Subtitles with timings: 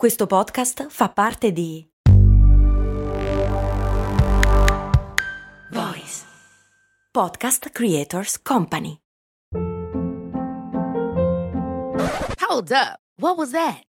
[0.00, 1.86] Questo podcast fa parte di
[5.70, 6.24] Voice
[7.10, 8.96] Podcast Creators Company.
[12.48, 12.96] Hold up.
[13.18, 13.89] What was that?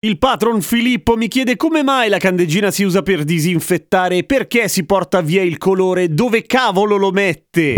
[0.00, 4.68] Il patron Filippo mi chiede come mai la candeggina si usa per disinfettare e perché
[4.68, 7.74] si porta via il colore, dove cavolo lo mette?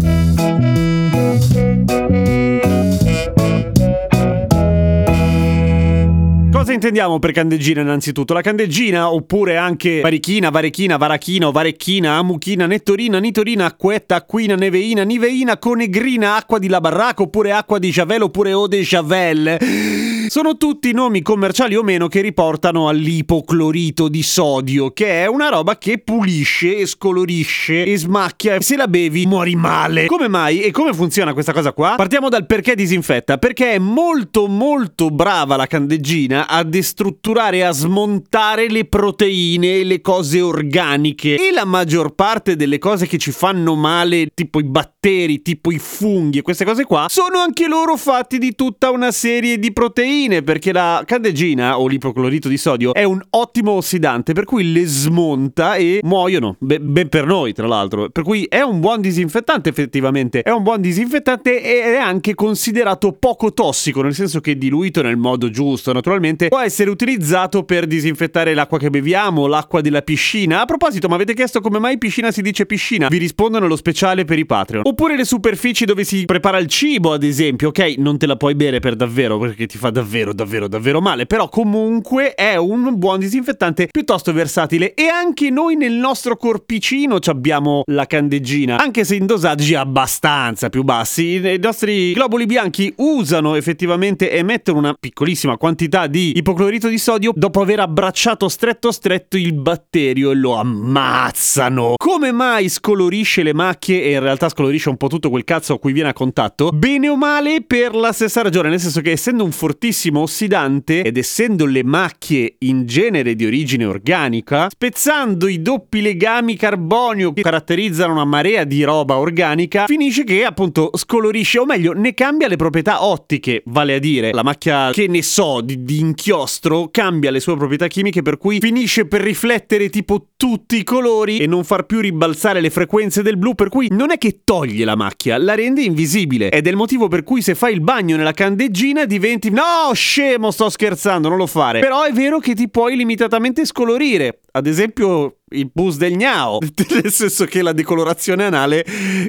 [6.52, 8.34] Cosa intendiamo per candeggina innanzitutto?
[8.34, 15.56] La candeggina oppure anche varichina, varechina, varachina varecchina, amuchina, nettorina, nitorina, acquetta, acquina, neveina, niveina,
[15.56, 20.09] conegrina, acqua di la baracca oppure acqua di Javel oppure eau de Javel.
[20.30, 25.76] Sono tutti nomi commerciali o meno che riportano all'ipoclorito di sodio, che è una roba
[25.76, 30.06] che pulisce e scolorisce e smacchia e se la bevi muori male.
[30.06, 31.94] Come mai e come funziona questa cosa qua?
[31.96, 38.68] Partiamo dal perché disinfetta, perché è molto molto brava la candeggina a destrutturare a smontare
[38.68, 43.74] le proteine e le cose organiche e la maggior parte delle cose che ci fanno
[43.74, 48.38] male, tipo i batteri, tipo i funghi e queste cose qua, sono anche loro fatti
[48.38, 53.22] di tutta una serie di proteine perché la candeggina o l'ipoclorito di sodio è un
[53.30, 58.22] ottimo ossidante per cui le smonta e muoiono, Be- ben per noi tra l'altro, per
[58.22, 63.54] cui è un buon disinfettante effettivamente, è un buon disinfettante e è anche considerato poco
[63.54, 68.76] tossico, nel senso che diluito nel modo giusto naturalmente può essere utilizzato per disinfettare l'acqua
[68.76, 70.60] che beviamo, l'acqua della piscina.
[70.60, 73.08] A proposito, mi avete chiesto come mai piscina si dice piscina?
[73.08, 74.82] Vi rispondo nello speciale per i Patreon.
[74.86, 78.54] Oppure le superfici dove si prepara il cibo, ad esempio, ok, non te la puoi
[78.54, 82.98] bere per davvero perché ti fa davvero davvero davvero davvero male, però comunque è un
[82.98, 89.14] buon disinfettante piuttosto versatile e anche noi nel nostro corpicino abbiamo la candeggina, anche se
[89.14, 91.36] in dosaggi abbastanza più bassi.
[91.36, 97.30] I nostri globuli bianchi usano effettivamente e mettono una piccolissima quantità di ipoclorito di sodio
[97.34, 101.94] dopo aver abbracciato stretto stretto il batterio e lo ammazzano.
[101.96, 105.78] Come mai scolorisce le macchie e in realtà scolorisce un po' tutto quel cazzo a
[105.78, 106.70] cui viene a contatto?
[106.70, 111.16] Bene o male per la stessa ragione, nel senso che essendo un fortissimo ossidante ed
[111.16, 118.12] essendo le macchie in genere di origine organica, spezzando i doppi legami carbonio che caratterizzano
[118.12, 123.04] una marea di roba organica, finisce che appunto scolorisce o meglio ne cambia le proprietà
[123.04, 127.56] ottiche, vale a dire la macchia che ne so di, di inchiostro cambia le sue
[127.56, 132.00] proprietà chimiche per cui finisce per riflettere tipo tutti i colori e non far più
[132.00, 135.82] ribalzare le frequenze del blu per cui non è che toglie la macchia, la rende
[135.82, 136.50] invisibile.
[136.50, 140.50] Ed è il motivo per cui se fai il bagno nella candeggina diventi no scemo
[140.50, 141.80] sto scherzando non lo fare.
[141.80, 144.40] Però è vero che ti puoi limitatamente scolorire.
[144.52, 146.58] Ad esempio il bus del gnao,
[147.02, 148.84] nel senso che la decolorazione anale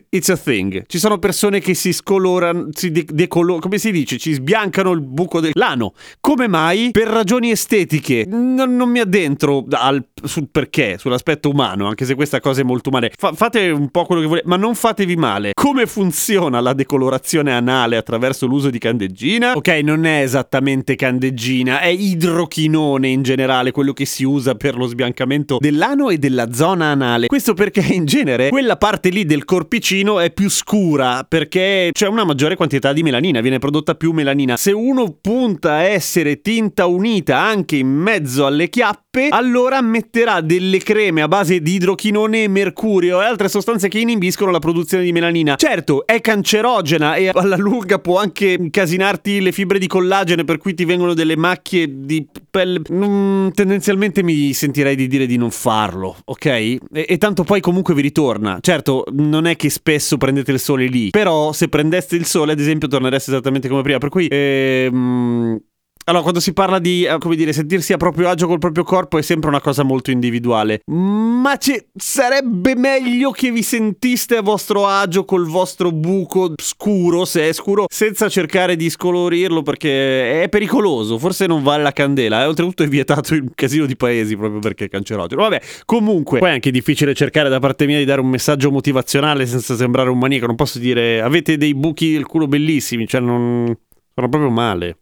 [0.09, 0.83] it's a thing.
[0.87, 5.01] Ci sono persone che si scolorano, si de- decolo- come si dice, ci sbiancano il
[5.01, 5.93] buco dell'ano.
[6.19, 6.91] Come mai?
[6.91, 8.25] Per ragioni estetiche.
[8.27, 12.89] Non, non mi addentro al, sul perché, sull'aspetto umano, anche se questa cosa è molto
[12.89, 13.07] umana.
[13.15, 15.51] Fa- fate un po' quello che volete, ma non fatevi male.
[15.53, 19.53] Come funziona la decolorazione anale attraverso l'uso di candeggina?
[19.53, 24.85] Ok, non è esattamente candeggina, è idrochinone in generale, quello che si usa per lo
[24.85, 27.27] sbiancamento dell'ano e della zona anale.
[27.27, 32.23] Questo perché in genere quella parte lì del corpicino è più scura perché c'è una
[32.23, 34.57] maggiore quantità di melanina, viene prodotta più melanina.
[34.57, 40.77] Se uno punta a essere tinta unita anche in mezzo alle chiappe, allora metterà delle
[40.77, 45.11] creme a base di idrochinone e mercurio e altre sostanze che inibiscono la produzione di
[45.11, 45.55] melanina.
[45.55, 50.73] Certo, è cancerogena e alla lunga può anche incasinarti le fibre di collagene per cui
[50.73, 52.81] ti vengono delle macchie di pelle.
[52.91, 56.45] Mm, tendenzialmente mi sentirei di dire di non farlo, ok?
[56.45, 58.59] E, e, tanto poi comunque vi ritorna.
[58.61, 62.59] Certo, non è che spesso prendete il sole lì, però se prendeste il sole, ad
[62.59, 63.97] esempio, tornereste esattamente come prima.
[63.97, 65.59] Per cui, ehm,
[66.05, 69.17] allora, quando si parla di, eh, come dire, sentirsi a proprio agio col proprio corpo
[69.17, 70.81] è sempre una cosa molto individuale.
[70.85, 77.49] Ma c- sarebbe meglio che vi sentiste a vostro agio col vostro buco scuro, se
[77.49, 81.17] è scuro, senza cercare di scolorirlo perché è pericoloso.
[81.17, 82.43] Forse non vale la candela.
[82.43, 85.41] E oltretutto è vietato in un casino di paesi proprio perché è cancerogeno.
[85.41, 89.45] Vabbè, comunque, poi è anche difficile cercare da parte mia di dare un messaggio motivazionale
[89.45, 90.47] senza sembrare un maniaco.
[90.47, 93.65] Non posso dire avete dei buchi del culo bellissimi, cioè non...
[94.13, 94.97] sono proprio male.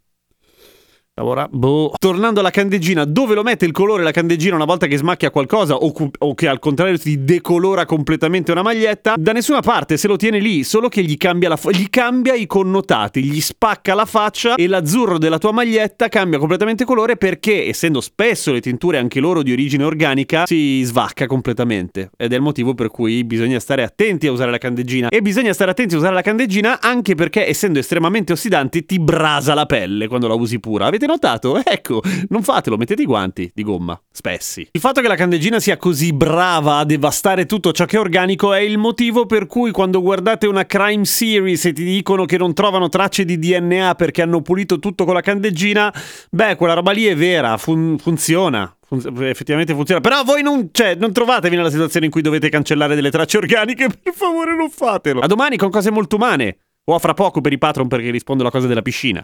[1.19, 1.91] Lavora, boh.
[1.99, 5.75] Tornando alla candeggina, dove lo mette il colore la candeggina una volta che smacchia qualcosa
[5.75, 9.15] o, cu- o che al contrario ti decolora completamente una maglietta?
[9.17, 12.45] Da nessuna parte, se lo tiene lì, solo che gli cambia, fo- gli cambia i
[12.45, 17.99] connotati, gli spacca la faccia e l'azzurro della tua maglietta cambia completamente colore perché, essendo
[17.99, 22.11] spesso le tinture anche loro di origine organica, si svacca completamente.
[22.15, 25.09] Ed è il motivo per cui bisogna stare attenti a usare la candeggina.
[25.09, 29.53] E bisogna stare attenti a usare la candeggina anche perché, essendo estremamente ossidanti, ti brasa
[29.53, 30.85] la pelle quando la usi pura.
[30.85, 31.61] Avete notato?
[31.69, 34.67] Ecco, non fatelo, mettete i guanti di gomma, spessi.
[34.71, 38.53] Il fatto che la candeggina sia così brava a devastare tutto ciò che è organico
[38.53, 42.53] è il motivo per cui quando guardate una crime series e ti dicono che non
[42.53, 45.93] trovano tracce di DNA perché hanno pulito tutto con la candeggina,
[46.31, 48.73] beh, quella roba lì è vera, fun- funziona.
[48.85, 50.01] Fun- effettivamente funziona.
[50.01, 53.87] Però voi non, cioè, non trovatevi nella situazione in cui dovete cancellare delle tracce organiche.
[54.01, 55.19] Per favore, non fatelo.
[55.19, 56.57] A domani con cose molto umane.
[56.89, 59.23] O a fra poco per i patron perché rispondo alla cosa della piscina.